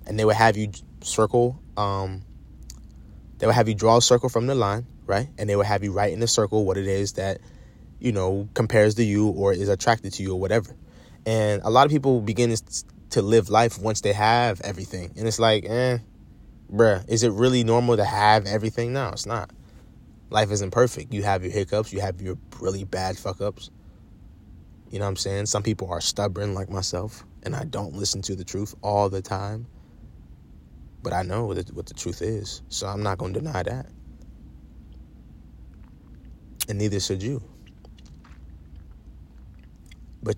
and 0.06 0.18
they 0.18 0.26
would 0.26 0.36
have 0.36 0.58
you 0.58 0.70
circle 1.02 1.58
um, 1.80 2.22
they 3.38 3.46
would 3.46 3.54
have 3.54 3.68
you 3.68 3.74
draw 3.74 3.96
a 3.96 4.02
circle 4.02 4.28
from 4.28 4.46
the 4.46 4.54
line, 4.54 4.86
right? 5.06 5.28
And 5.38 5.48
they 5.48 5.56
would 5.56 5.66
have 5.66 5.82
you 5.82 5.92
write 5.92 6.12
in 6.12 6.20
the 6.20 6.28
circle 6.28 6.64
what 6.64 6.76
it 6.76 6.86
is 6.86 7.14
that, 7.14 7.40
you 7.98 8.12
know, 8.12 8.48
compares 8.54 8.94
to 8.96 9.04
you 9.04 9.28
or 9.28 9.52
is 9.52 9.68
attracted 9.68 10.12
to 10.14 10.22
you 10.22 10.34
or 10.34 10.40
whatever. 10.40 10.76
And 11.26 11.62
a 11.64 11.70
lot 11.70 11.86
of 11.86 11.90
people 11.90 12.20
begin 12.20 12.54
to 13.10 13.22
live 13.22 13.48
life 13.48 13.78
once 13.78 14.02
they 14.02 14.12
have 14.12 14.60
everything. 14.60 15.12
And 15.16 15.26
it's 15.26 15.38
like, 15.38 15.64
eh, 15.64 15.98
bruh, 16.72 17.08
is 17.08 17.22
it 17.22 17.32
really 17.32 17.64
normal 17.64 17.96
to 17.96 18.04
have 18.04 18.46
everything? 18.46 18.92
No, 18.92 19.08
it's 19.08 19.26
not. 19.26 19.50
Life 20.28 20.50
isn't 20.52 20.70
perfect. 20.70 21.12
You 21.12 21.22
have 21.22 21.42
your 21.42 21.52
hiccups, 21.52 21.92
you 21.92 22.00
have 22.00 22.20
your 22.20 22.36
really 22.60 22.84
bad 22.84 23.18
fuck 23.18 23.40
ups. 23.40 23.70
You 24.90 24.98
know 24.98 25.06
what 25.06 25.10
I'm 25.10 25.16
saying? 25.16 25.46
Some 25.46 25.62
people 25.62 25.88
are 25.90 26.00
stubborn 26.00 26.52
like 26.52 26.68
myself, 26.68 27.24
and 27.42 27.54
I 27.54 27.64
don't 27.64 27.94
listen 27.94 28.22
to 28.22 28.36
the 28.36 28.44
truth 28.44 28.74
all 28.82 29.08
the 29.08 29.22
time. 29.22 29.66
But 31.02 31.12
I 31.12 31.22
know 31.22 31.46
what 31.46 31.86
the, 31.86 31.94
truth 31.94 32.20
is, 32.20 32.62
so 32.68 32.86
I'm 32.86 33.02
not 33.02 33.18
going 33.18 33.32
to 33.32 33.40
deny 33.40 33.62
that. 33.62 33.86
And 36.68 36.78
neither 36.78 37.00
should 37.00 37.22
you. 37.22 37.42
But 40.22 40.36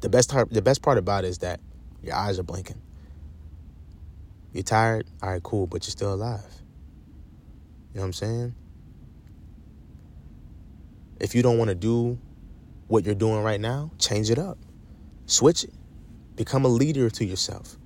the 0.00 0.08
best 0.08 0.30
part, 0.30 0.50
the 0.50 0.62
best 0.62 0.82
part 0.82 0.98
about 0.98 1.24
it 1.24 1.28
is 1.28 1.38
that 1.38 1.60
your 2.02 2.16
eyes 2.16 2.38
are 2.38 2.42
blinking. 2.42 2.80
You're 4.52 4.64
tired? 4.64 5.06
All 5.22 5.30
right, 5.30 5.42
cool, 5.42 5.66
but 5.68 5.86
you're 5.86 5.92
still 5.92 6.12
alive. 6.12 6.42
You 7.92 7.98
know 7.98 8.02
what 8.02 8.06
I'm 8.06 8.12
saying? 8.12 8.54
If 11.20 11.34
you 11.34 11.42
don't 11.42 11.58
want 11.58 11.68
to 11.68 11.74
do 11.74 12.18
what 12.88 13.04
you're 13.04 13.14
doing 13.14 13.42
right 13.42 13.60
now, 13.60 13.92
change 13.98 14.30
it 14.30 14.38
up. 14.38 14.58
Switch 15.26 15.62
it. 15.64 15.74
Become 16.34 16.64
a 16.64 16.68
leader 16.68 17.10
to 17.10 17.24
yourself. 17.24 17.76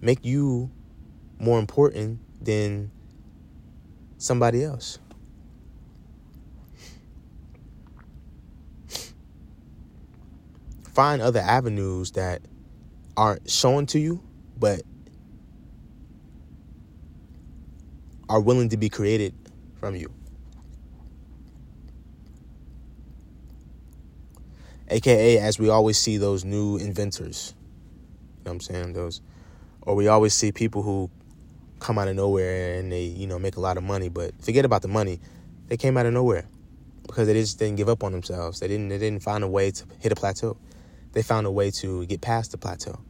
Make 0.00 0.24
you 0.24 0.70
more 1.42 1.58
important 1.58 2.20
than 2.42 2.90
somebody 4.16 4.62
else. 4.62 5.00
Find 10.84 11.20
other 11.20 11.40
avenues 11.40 12.12
that 12.12 12.42
aren't 13.16 13.50
shown 13.50 13.86
to 13.86 13.98
you, 13.98 14.22
but 14.58 14.82
are 18.28 18.40
willing 18.40 18.68
to 18.68 18.76
be 18.76 18.88
created 18.88 19.34
from 19.80 19.96
you. 19.96 20.12
AKA, 24.88 25.38
as 25.38 25.58
we 25.58 25.70
always 25.70 25.98
see 25.98 26.18
those 26.18 26.44
new 26.44 26.76
inventors. 26.76 27.54
You 27.56 28.44
know 28.44 28.50
what 28.50 28.52
I'm 28.52 28.60
saying? 28.60 28.92
Those, 28.92 29.22
or 29.80 29.96
we 29.96 30.06
always 30.06 30.34
see 30.34 30.52
people 30.52 30.82
who 30.82 31.10
come 31.82 31.98
out 31.98 32.08
of 32.08 32.16
nowhere 32.16 32.78
and 32.78 32.90
they, 32.90 33.04
you 33.04 33.26
know, 33.26 33.38
make 33.38 33.56
a 33.56 33.60
lot 33.60 33.76
of 33.76 33.82
money. 33.82 34.08
But 34.08 34.32
forget 34.42 34.64
about 34.64 34.82
the 34.82 34.88
money. 34.88 35.20
They 35.68 35.76
came 35.76 35.96
out 35.96 36.06
of 36.06 36.12
nowhere 36.12 36.46
because 37.06 37.26
they 37.26 37.34
just 37.34 37.58
didn't 37.58 37.76
give 37.76 37.88
up 37.88 38.04
on 38.04 38.12
themselves. 38.12 38.60
They 38.60 38.68
didn't 38.68 38.88
they 38.88 38.98
didn't 38.98 39.22
find 39.22 39.44
a 39.44 39.48
way 39.48 39.70
to 39.70 39.84
hit 39.98 40.12
a 40.12 40.14
plateau. 40.14 40.56
They 41.12 41.22
found 41.22 41.46
a 41.46 41.50
way 41.50 41.70
to 41.72 42.06
get 42.06 42.20
past 42.20 42.52
the 42.52 42.58
plateau. 42.58 43.00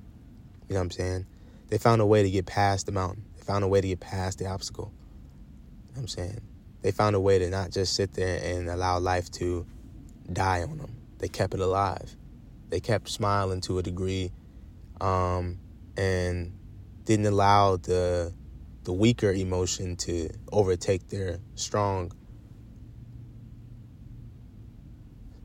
You 0.69 0.75
know 0.75 0.81
what 0.81 0.85
I'm 0.85 0.91
saying? 0.91 1.27
They 1.69 1.79
found 1.79 2.01
a 2.01 2.07
way 2.07 2.23
to 2.23 2.31
get 2.31 2.47
past 2.47 2.87
the 2.87 2.93
mountain. 2.93 3.25
They 3.37 3.43
found 3.43 3.65
a 3.65 3.69
way 3.69 3.81
to 3.81 3.89
get 3.89 4.01
past 4.01 4.39
the 4.39 4.47
obstacle. 4.47 4.93
You 4.93 5.97
know 5.97 6.01
what 6.01 6.01
I'm 6.03 6.09
saying? 6.09 6.41
They 6.83 6.91
found 6.91 7.15
a 7.15 7.21
way 7.21 7.39
to 7.39 7.49
not 7.49 7.71
just 7.71 7.95
sit 7.95 8.15
there 8.15 8.41
and 8.43 8.69
allow 8.69 8.99
life 8.99 9.31
to 9.33 9.67
die 10.33 10.63
on 10.63 10.79
them. 10.79 10.97
They 11.19 11.29
kept 11.29 11.55
it 11.55 11.61
alive. 11.61 12.17
They 12.71 12.81
kept 12.81 13.09
smiling 13.09 13.61
to 13.63 13.79
a 13.79 13.83
degree 13.83 14.33
um, 15.01 15.59
and 15.97 16.53
didn't 17.05 17.27
allow 17.27 17.77
the 17.77 18.33
the 18.85 18.93
weaker 18.93 19.33
emotion 19.33 19.97
to 19.97 20.29
overtake 20.51 21.09
their 21.09 21.39
strong 21.55 22.13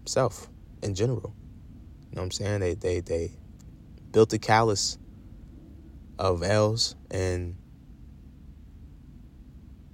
self 0.06 0.50
in 0.82 0.96
general. 0.96 1.36
You 2.10 2.16
know 2.16 2.22
what 2.22 2.24
I'm 2.24 2.32
saying? 2.32 2.60
They 2.62 2.74
they 2.74 3.00
they 3.02 3.32
built 4.12 4.34
a 4.34 4.40
callus 4.40 4.98
of 6.18 6.42
L's 6.44 6.96
and 7.12 7.56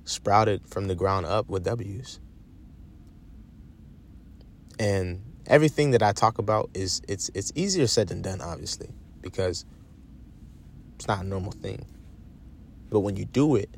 sprouted 0.06 0.68
from 0.68 0.88
the 0.88 0.96
ground 0.96 1.26
up 1.26 1.50
with 1.50 1.64
W's. 1.64 2.20
And 4.80 5.22
everything 5.48 5.92
that 5.92 6.02
I 6.02 6.14
talk 6.14 6.38
about 6.38 6.70
is 6.74 7.02
it's 7.08 7.30
it's 7.34 7.52
easier 7.56 7.88
said 7.88 8.08
than 8.08 8.22
done, 8.22 8.42
obviously, 8.42 8.90
because 9.22 9.66
it's 10.96 11.08
not 11.08 11.24
a 11.24 11.28
normal 11.28 11.52
thing. 11.52 11.86
But 12.94 13.00
when 13.00 13.16
you 13.16 13.26
do 13.26 13.56
it, 13.56 13.72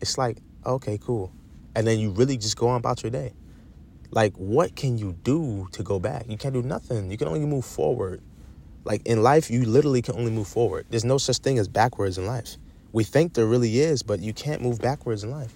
it's 0.00 0.16
like, 0.16 0.38
okay, 0.64 0.96
cool. 0.96 1.30
And 1.76 1.86
then 1.86 1.98
you 1.98 2.10
really 2.10 2.38
just 2.38 2.56
go 2.56 2.68
on 2.68 2.78
about 2.78 3.02
your 3.02 3.10
day. 3.10 3.34
Like, 4.10 4.34
what 4.36 4.76
can 4.76 4.96
you 4.96 5.12
do 5.12 5.68
to 5.72 5.82
go 5.82 6.00
back? 6.00 6.24
You 6.26 6.38
can't 6.38 6.54
do 6.54 6.62
nothing. 6.62 7.10
You 7.10 7.18
can 7.18 7.28
only 7.28 7.44
move 7.44 7.66
forward. 7.66 8.22
Like 8.84 9.06
in 9.06 9.22
life, 9.22 9.50
you 9.50 9.66
literally 9.66 10.00
can 10.00 10.14
only 10.14 10.30
move 10.30 10.48
forward. 10.48 10.86
There's 10.88 11.04
no 11.04 11.18
such 11.18 11.36
thing 11.38 11.58
as 11.58 11.68
backwards 11.68 12.16
in 12.16 12.26
life. 12.26 12.56
We 12.92 13.04
think 13.04 13.34
there 13.34 13.44
really 13.44 13.78
is, 13.78 14.02
but 14.02 14.20
you 14.20 14.32
can't 14.32 14.62
move 14.62 14.80
backwards 14.80 15.22
in 15.22 15.30
life. 15.30 15.52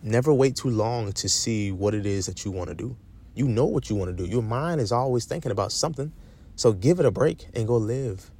Never 0.00 0.32
wait 0.32 0.54
too 0.54 0.70
long 0.70 1.12
to 1.14 1.28
see 1.28 1.72
what 1.72 1.92
it 1.92 2.06
is 2.06 2.26
that 2.26 2.44
you 2.44 2.52
want 2.52 2.68
to 2.68 2.76
do. 2.76 2.96
You 3.34 3.48
know 3.48 3.66
what 3.66 3.90
you 3.90 3.96
want 3.96 4.16
to 4.16 4.24
do. 4.24 4.30
Your 4.30 4.42
mind 4.42 4.80
is 4.80 4.92
always 4.92 5.24
thinking 5.24 5.50
about 5.50 5.72
something. 5.72 6.12
So 6.54 6.72
give 6.72 7.00
it 7.00 7.04
a 7.04 7.10
break 7.10 7.48
and 7.52 7.66
go 7.66 7.78
live 7.78 8.30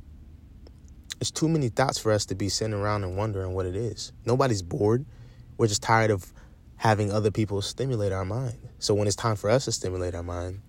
it's 1.21 1.31
too 1.31 1.49
many 1.49 1.69
thoughts 1.69 1.99
for 1.99 2.13
us 2.13 2.27
to 2.27 2.35
be 2.35 2.49
sitting 2.49 2.75
around 2.75 3.05
and 3.05 3.17
wondering 3.17 3.55
what 3.55 3.67
it 3.67 3.75
is. 3.75 4.13
Nobody's 4.25 4.63
bored. 4.63 5.05
We're 5.57 5.67
just 5.67 5.83
tired 5.83 6.11
of 6.11 6.33
having 6.77 7.11
other 7.11 7.31
people 7.31 7.63
stimulate 7.63 8.13
our 8.13 8.25
mind. 8.25 8.59
So 8.79 8.95
when 8.95 9.07
it's 9.07 9.17
time 9.17 9.37
for 9.37 9.49
us 9.49 9.65
to 9.65 9.73
stimulate 9.73 10.15
our 10.15 10.23
mind, 10.23 10.61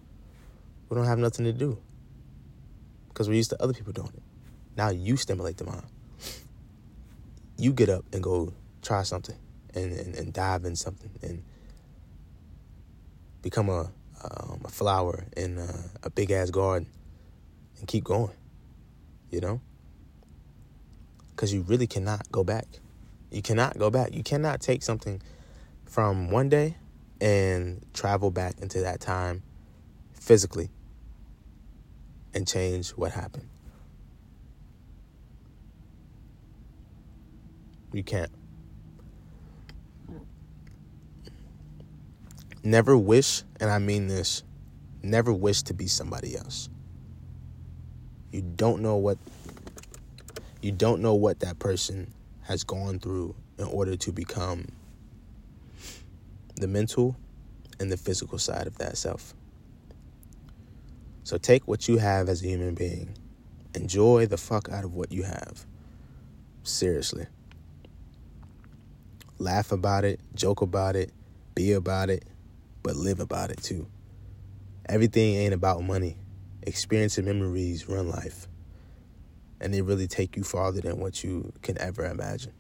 we 0.90 0.96
don't 0.96 1.06
have 1.06 1.20
nothing 1.20 1.46
to 1.46 1.54
do 1.54 1.78
because 3.10 3.28
we're 3.28 3.36
used 3.36 3.50
to 3.50 3.62
other 3.62 3.74
people 3.74 3.92
doing 3.92 4.12
it. 4.16 4.24
Now 4.78 4.90
you 4.90 5.18
stimulate 5.18 5.58
the 5.58 5.66
mind. 5.66 5.86
You 7.58 7.74
get 7.74 7.90
up 7.90 8.06
and 8.14 8.24
go 8.24 8.54
try 8.82 9.04
something 9.04 9.36
and, 9.74 9.92
and, 9.92 10.16
and 10.16 10.32
dive 10.32 10.64
in 10.64 10.76
something 10.76 11.12
and 11.22 11.44
become 13.42 13.68
a, 13.68 13.92
um, 14.24 14.62
a 14.64 14.70
flower 14.70 15.26
in 15.36 15.58
a, 15.58 15.70
a 16.04 16.10
big 16.10 16.32
ass 16.32 16.52
garden 16.52 16.88
and 17.80 17.88
keep 17.88 18.04
going, 18.04 18.32
you 19.30 19.42
know? 19.42 19.60
Because 21.38 21.54
you 21.54 21.62
really 21.62 21.86
cannot 21.86 22.30
go 22.32 22.44
back. 22.44 22.66
You 23.30 23.44
cannot 23.44 23.78
go 23.78 23.92
back. 23.92 24.16
You 24.16 24.24
cannot 24.24 24.60
take 24.60 24.82
something 24.82 25.22
from 25.86 26.32
one 26.32 26.50
day 26.50 26.78
and 27.22 27.86
travel 27.94 28.32
back 28.32 28.56
into 28.60 28.82
that 28.82 29.00
time 29.00 29.44
physically 30.14 30.72
and 32.34 32.48
change 32.48 32.90
what 32.90 33.12
happened. 33.12 33.48
You 37.94 38.04
can't. 38.04 38.32
Never 42.64 42.98
wish, 42.98 43.44
and 43.60 43.70
I 43.70 43.78
mean 43.78 44.08
this, 44.08 44.42
never 45.04 45.32
wish 45.32 45.62
to 45.64 45.76
be 45.76 45.86
somebody 45.86 46.36
else. 46.36 46.68
You 48.32 48.42
don't 48.42 48.82
know 48.82 48.96
what 48.96 49.20
you 50.68 50.74
don't 50.74 51.02
know 51.02 51.16
what 51.16 51.40
that 51.40 51.58
person 51.60 52.14
has 52.42 52.66
gone 52.66 53.00
through 53.00 53.34
in 53.58 53.64
order 53.64 53.96
to 53.96 54.12
become 54.12 54.66
the 56.56 56.68
mental 56.68 57.16
and 57.80 57.90
the 57.90 57.96
physical 57.96 58.38
side 58.38 58.68
of 58.68 58.78
that 58.78 58.98
self. 58.98 59.34
So 61.24 61.38
take 61.38 61.70
what 61.70 61.88
you 61.88 62.00
have 62.00 62.28
as 62.28 62.44
a 62.44 62.48
human 62.48 62.76
being. 62.76 63.16
Enjoy 63.76 64.26
the 64.26 64.36
fuck 64.36 64.68
out 64.68 64.84
of 64.84 64.94
what 64.94 65.10
you 65.10 65.24
have. 65.24 65.66
Seriously. 66.64 67.28
Laugh 69.40 69.72
about 69.72 70.04
it, 70.04 70.20
joke 70.36 70.62
about 70.62 70.98
it, 70.98 71.14
be 71.56 71.72
about 71.72 72.10
it, 72.10 72.26
but 72.84 72.98
live 72.98 73.22
about 73.22 73.52
it 73.52 73.64
too. 73.64 73.88
Everything 74.90 75.36
ain't 75.36 75.54
about 75.54 75.82
money. 75.82 76.18
Experience 76.64 77.18
and 77.18 77.26
memories 77.26 77.88
run 77.88 78.10
life. 78.10 78.50
And 79.60 79.74
they 79.74 79.82
really 79.82 80.08
take 80.08 80.38
you 80.38 80.44
farther 80.44 80.82
than 80.82 81.00
what 81.00 81.24
you 81.24 81.52
can 81.62 81.80
ever 81.80 82.06
imagine. 82.06 82.54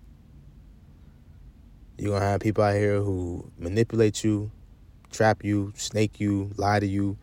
You're 1.98 2.20
to 2.20 2.25
have 2.25 2.42
people 2.42 2.63
out 2.63 2.75
here 2.75 3.01
who 3.01 3.51
manipulate 3.58 4.24
you, 4.24 4.51
trap 5.12 5.44
you, 5.44 5.74
snake 5.75 6.20
you, 6.20 6.51
lie 6.58 6.80
to 6.80 6.86
you, 6.86 7.18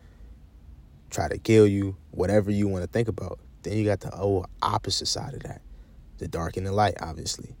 try 1.09 1.27
to 1.29 1.37
kill 1.37 1.65
you, 1.67 1.95
whatever 2.11 2.51
you 2.51 2.67
want 2.67 2.83
to 2.83 2.89
think 2.89 3.07
about. 3.07 3.39
Then 3.63 3.77
you 3.77 3.85
got 3.85 4.01
the 4.01 4.09
whole 4.09 4.45
opposite 4.61 5.07
side 5.07 5.33
of 5.33 5.43
that 5.43 5.61
the 6.17 6.27
dark 6.27 6.55
and 6.55 6.65
the 6.65 6.71
light, 6.71 6.95
obviously. 7.01 7.55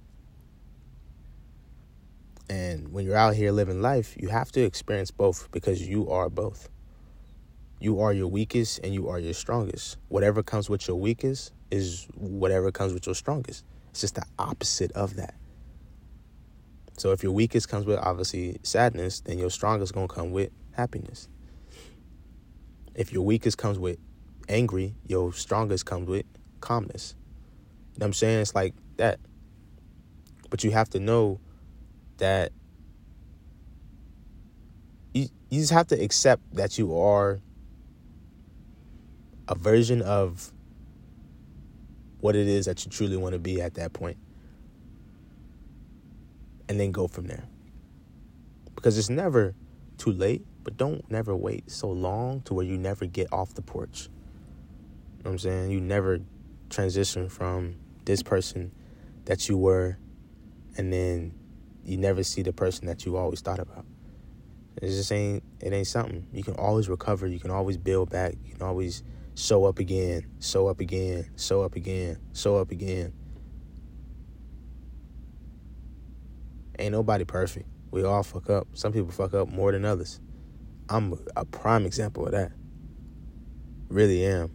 And 2.49 2.93
when 2.93 3.05
you're 3.05 3.17
out 3.17 3.35
here 3.35 3.51
living 3.51 3.81
life, 3.81 4.15
you 4.17 4.29
have 4.29 4.51
to 4.53 4.61
experience 4.61 5.11
both 5.11 5.49
because 5.51 5.85
you 5.85 6.09
are 6.09 6.29
both. 6.29 6.69
You 7.79 7.99
are 7.99 8.13
your 8.13 8.27
weakest 8.27 8.79
and 8.83 8.93
you 8.93 9.09
are 9.09 9.19
your 9.19 9.33
strongest. 9.33 9.97
Whatever 10.07 10.43
comes 10.43 10.69
with 10.69 10.87
your 10.87 10.97
weakest 10.97 11.51
is 11.75 12.07
whatever 12.15 12.71
comes 12.71 12.93
with 12.93 13.05
your 13.05 13.15
strongest. 13.15 13.63
It's 13.91 14.01
just 14.01 14.15
the 14.15 14.25
opposite 14.39 14.91
of 14.93 15.15
that. 15.17 15.35
So 16.97 17.11
if 17.11 17.23
your 17.23 17.33
weakest 17.33 17.69
comes 17.69 17.85
with 17.85 17.99
obviously 17.99 18.57
sadness, 18.63 19.19
then 19.19 19.37
your 19.37 19.49
strongest 19.49 19.89
is 19.89 19.91
gonna 19.91 20.07
come 20.07 20.31
with 20.31 20.51
happiness. 20.71 21.27
If 22.95 23.11
your 23.11 23.23
weakest 23.23 23.57
comes 23.57 23.77
with 23.77 23.99
angry, 24.47 24.95
your 25.05 25.33
strongest 25.33 25.85
comes 25.85 26.07
with 26.07 26.25
calmness. 26.61 27.15
You 27.93 27.99
know 27.99 28.05
what 28.05 28.07
I'm 28.07 28.13
saying? 28.13 28.41
It's 28.41 28.55
like 28.55 28.73
that. 28.97 29.19
But 30.49 30.63
you 30.63 30.71
have 30.71 30.89
to 30.91 30.99
know 30.99 31.39
that 32.17 32.53
you, 35.13 35.27
you 35.49 35.59
just 35.59 35.73
have 35.73 35.87
to 35.87 36.01
accept 36.01 36.41
that 36.55 36.77
you 36.77 36.97
are 36.97 37.39
a 39.47 39.55
version 39.55 40.01
of 40.01 40.51
what 42.19 42.35
it 42.35 42.47
is 42.47 42.65
that 42.65 42.83
you 42.85 42.91
truly 42.91 43.17
want 43.17 43.33
to 43.33 43.39
be 43.39 43.61
at 43.61 43.75
that 43.75 43.93
point 43.93 44.17
and 46.67 46.79
then 46.79 46.91
go 46.91 47.07
from 47.07 47.27
there. 47.27 47.45
Because 48.75 48.97
it's 48.97 49.09
never 49.09 49.55
too 49.97 50.11
late, 50.11 50.45
but 50.63 50.77
don't 50.77 51.09
never 51.09 51.35
wait 51.35 51.69
so 51.69 51.89
long 51.89 52.41
to 52.41 52.53
where 52.53 52.65
you 52.65 52.77
never 52.77 53.05
get 53.05 53.31
off 53.31 53.53
the 53.53 53.61
porch. 53.61 54.09
You 55.17 55.23
know 55.23 55.29
what 55.29 55.31
I'm 55.31 55.39
saying? 55.39 55.71
You 55.71 55.79
never 55.79 56.19
transition 56.69 57.29
from 57.29 57.75
this 58.05 58.21
person 58.21 58.71
that 59.25 59.47
you 59.47 59.57
were 59.57 59.97
and 60.77 60.91
then 60.91 61.33
you 61.83 61.97
never 61.97 62.23
see 62.23 62.41
the 62.41 62.53
person 62.53 62.87
that 62.87 63.05
you 63.05 63.17
always 63.17 63.41
thought 63.41 63.59
about. 63.59 63.85
It 64.81 64.87
just 64.87 65.11
ain't 65.11 65.43
it 65.61 65.71
ain't 65.71 65.87
something. 65.87 66.27
You 66.33 66.43
can 66.43 66.55
always 66.55 66.89
recover, 66.89 67.27
you 67.27 67.39
can 67.39 67.51
always 67.51 67.77
build 67.77 68.09
back, 68.09 68.33
you 68.45 68.53
can 68.53 68.61
always 68.61 69.03
show 69.35 69.65
up 69.65 69.79
again, 69.79 70.25
show 70.39 70.67
up 70.67 70.79
again, 70.79 71.29
show 71.37 71.61
up 71.61 71.75
again, 71.75 72.17
show 72.33 72.57
up 72.57 72.71
again. 72.71 73.13
Ain't 76.79 76.91
nobody 76.91 77.23
perfect. 77.23 77.67
We 77.91 78.03
all 78.03 78.23
fuck 78.23 78.49
up. 78.49 78.67
Some 78.73 78.91
people 78.91 79.11
fuck 79.11 79.33
up 79.33 79.49
more 79.49 79.71
than 79.71 79.85
others. 79.85 80.19
I'm 80.89 81.17
a 81.35 81.45
prime 81.45 81.85
example 81.85 82.25
of 82.25 82.33
that. 82.33 82.51
Really 83.89 84.25
am. 84.25 84.51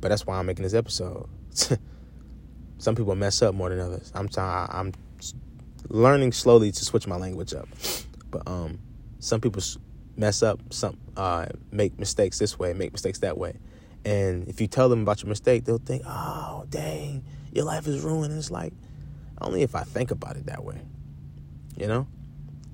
But 0.00 0.08
that's 0.08 0.26
why 0.26 0.38
I'm 0.38 0.46
making 0.46 0.62
this 0.62 0.74
episode. 0.74 1.28
Some 2.78 2.94
people 2.94 3.14
mess 3.14 3.42
up 3.42 3.54
more 3.54 3.68
than 3.68 3.80
others. 3.80 4.10
I'm 4.14 4.28
trying. 4.28 4.68
I'm 4.72 4.92
learning 5.88 6.32
slowly 6.32 6.72
to 6.72 6.84
switch 6.84 7.06
my 7.06 7.16
language 7.16 7.52
up. 7.52 7.68
But 8.30 8.48
um, 8.48 8.78
some 9.18 9.40
people 9.40 9.60
mess 10.16 10.42
up. 10.42 10.60
Some 10.72 10.98
uh, 11.16 11.46
make 11.70 11.98
mistakes 11.98 12.38
this 12.38 12.58
way, 12.58 12.72
make 12.72 12.92
mistakes 12.92 13.20
that 13.20 13.38
way. 13.38 13.58
And 14.04 14.48
if 14.48 14.60
you 14.60 14.66
tell 14.66 14.88
them 14.88 15.02
about 15.02 15.22
your 15.22 15.28
mistake, 15.28 15.64
they'll 15.64 15.78
think, 15.78 16.02
"Oh, 16.06 16.66
dang, 16.68 17.24
your 17.52 17.64
life 17.64 17.86
is 17.86 18.02
ruined." 18.02 18.32
And 18.32 18.38
it's 18.38 18.50
like, 18.50 18.72
only 19.40 19.62
if 19.62 19.74
I 19.74 19.82
think 19.82 20.10
about 20.10 20.36
it 20.36 20.46
that 20.46 20.64
way. 20.64 20.80
You 21.76 21.86
know? 21.86 22.06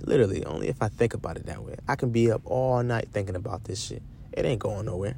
Literally, 0.01 0.45
only 0.45 0.69
if 0.69 0.83
I 0.83 0.89
think 0.89 1.15
about 1.15 1.37
it 1.37 1.47
that 1.47 1.63
way. 1.63 1.77
I 1.89 1.97
can 1.97 2.11
be 2.11 2.31
up 2.31 2.43
all 2.45 2.83
night 2.83 3.09
thinking 3.13 3.37
about 3.37 3.65
this 3.65 3.83
shit. 3.83 4.03
It 4.33 4.45
ain't 4.45 4.61
going 4.61 4.87
nowhere. 4.87 5.17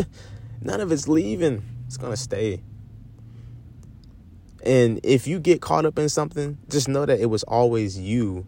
None 0.60 0.80
of 0.80 0.92
it's 0.92 1.08
leaving. 1.08 1.62
It's 1.86 1.96
gonna 1.96 2.16
stay. 2.16 2.62
And 4.64 5.00
if 5.02 5.26
you 5.26 5.40
get 5.40 5.60
caught 5.60 5.84
up 5.84 5.98
in 5.98 6.08
something, 6.08 6.56
just 6.68 6.88
know 6.88 7.04
that 7.04 7.18
it 7.18 7.26
was 7.26 7.42
always 7.42 7.98
you 7.98 8.46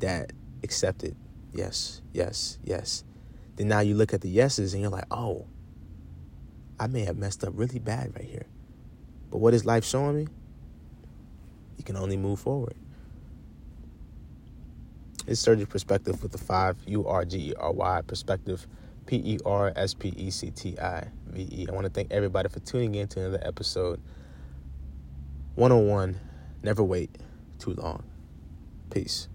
that 0.00 0.32
accepted. 0.62 1.16
Yes, 1.54 2.02
yes, 2.12 2.58
yes. 2.64 3.04
Then 3.56 3.68
now 3.68 3.80
you 3.80 3.94
look 3.94 4.12
at 4.12 4.20
the 4.20 4.28
yeses 4.28 4.74
and 4.74 4.82
you're 4.82 4.90
like, 4.90 5.06
oh, 5.10 5.46
I 6.78 6.88
may 6.88 7.04
have 7.04 7.16
messed 7.16 7.44
up 7.44 7.52
really 7.54 7.78
bad 7.78 8.12
right 8.14 8.24
here. 8.24 8.46
But 9.30 9.38
what 9.38 9.54
is 9.54 9.64
life 9.64 9.84
showing 9.84 10.16
me? 10.16 10.26
you 11.76 11.84
can 11.84 11.96
only 11.96 12.16
move 12.16 12.40
forward. 12.40 12.74
It's 15.26 15.40
Surgery 15.40 15.66
Perspective 15.66 16.22
with 16.22 16.32
the 16.32 16.38
five 16.38 16.76
U 16.86 17.06
R 17.06 17.24
G 17.24 17.50
E 17.50 17.54
R 17.58 17.72
Y 17.72 18.02
perspective, 18.06 18.66
P 19.06 19.16
E 19.16 19.38
R 19.44 19.72
S 19.74 19.94
P 19.94 20.08
E 20.16 20.30
C 20.30 20.50
T 20.50 20.78
I 20.78 21.08
V 21.26 21.48
E. 21.50 21.66
I 21.68 21.72
want 21.72 21.84
to 21.84 21.90
thank 21.90 22.12
everybody 22.12 22.48
for 22.48 22.60
tuning 22.60 22.94
in 22.94 23.08
to 23.08 23.20
another 23.20 23.40
episode. 23.42 24.00
101 25.54 26.18
Never 26.62 26.82
wait 26.82 27.10
too 27.58 27.74
long. 27.74 28.02
Peace. 28.90 29.28